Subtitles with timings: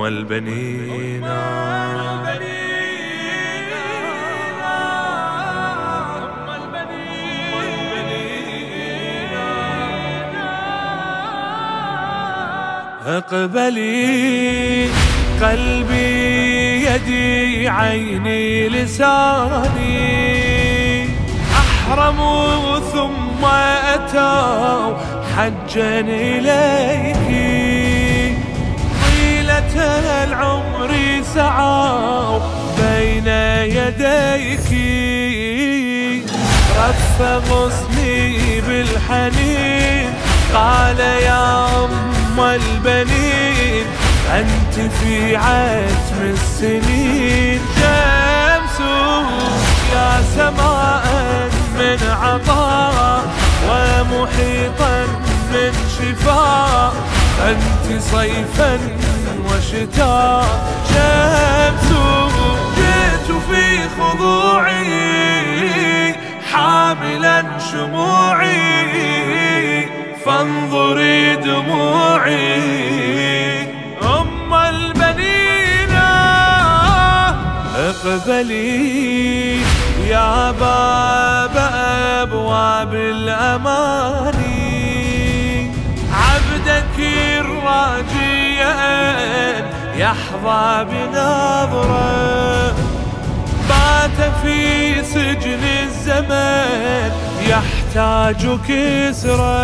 [0.00, 1.24] أم البنين.
[13.06, 14.88] أقبلي
[15.42, 20.00] قلبي يدي عيني لساني.
[21.52, 23.44] أحرموا ثم
[23.94, 24.96] أتوا
[25.36, 27.49] حجا إليك.
[29.80, 30.92] طيلة العمر
[31.34, 32.38] سعوا
[32.78, 33.28] بين
[33.76, 34.68] يديك.
[36.78, 37.20] رف
[37.50, 40.10] غصني بالحنين.
[40.54, 43.86] قال يا أم البنين
[44.32, 47.60] أنت في عتم السنين.
[47.76, 48.80] شمس
[49.94, 51.06] يا سماء
[51.78, 53.22] من عطاء
[53.68, 54.96] ومحيطا
[55.52, 56.92] من شفاء.
[57.48, 58.78] أنت صيفا
[59.46, 60.44] وشتاء.
[60.88, 61.90] شمس
[62.76, 63.64] جئت في
[64.00, 64.94] خضوعي
[66.52, 67.38] حاملا
[67.72, 68.70] شموعي.
[70.26, 72.60] فانظري دموعي.
[74.02, 75.94] أم البنين
[77.76, 79.60] اقبلي.
[80.08, 81.56] يا باب
[82.22, 84.59] أبواب الأماني.
[87.40, 89.64] الراجي أن
[89.96, 92.74] يحظى بنظرة
[93.68, 94.58] بات في
[95.04, 97.10] سجن الزمن
[97.48, 99.60] يحتاج كسرا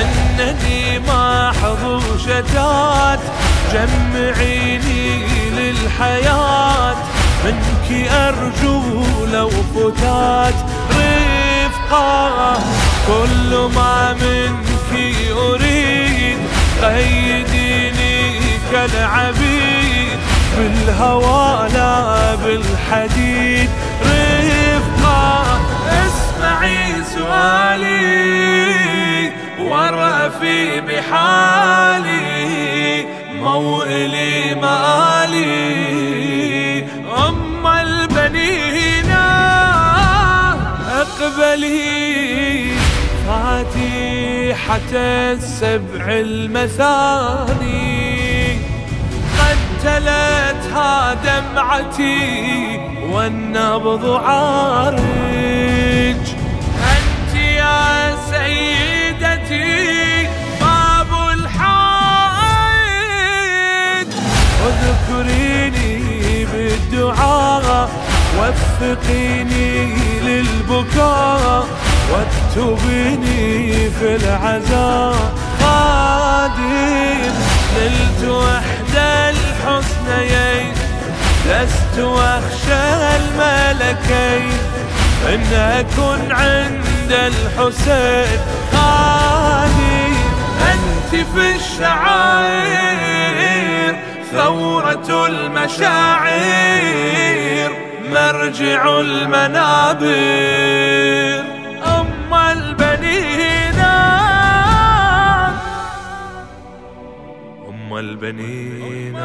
[0.00, 3.20] إنني محظو شتات
[3.72, 5.24] جمعيني
[5.56, 6.96] للحياة.
[7.44, 8.82] منك أرجو
[9.32, 10.54] لو فتات
[10.90, 12.58] رفقة
[13.06, 14.75] كل ما منك
[15.32, 16.38] أريد
[16.82, 18.40] قيديني
[18.72, 20.18] كالعبيد
[20.56, 23.70] بالهوى لا بالحديد
[24.02, 25.60] رفقة
[26.06, 28.26] اسمعي سؤالي
[29.60, 32.16] ورأفي بحالي
[33.42, 35.76] موئلي مآلي.
[37.28, 39.10] أم البنين
[40.90, 42.15] أقبلي
[43.96, 44.92] فاتحة
[45.32, 47.66] السبع المثاني.
[49.38, 52.80] قد تلتها دمعتي
[53.12, 55.00] والنبض عارج.
[56.92, 60.28] أنت يا سيدتي
[60.60, 62.16] باب الحائج.
[64.66, 65.94] اذكريني
[66.44, 67.90] بالدعاء
[68.38, 69.74] وفقيني
[70.22, 71.66] للبكاء.
[72.12, 77.32] واكتبيني في العزاء قادم
[77.76, 80.74] نلت وحدة الحسنيين
[81.46, 82.84] لست أخشى
[83.16, 84.58] الملكين.
[85.28, 88.40] إن أكن عند الحسين
[88.72, 90.06] خالي
[90.72, 92.86] أنت في الشعائر
[94.32, 96.56] ثورة المشاعر
[98.12, 100.55] مرجع المنابر.
[107.86, 109.16] أم البنين.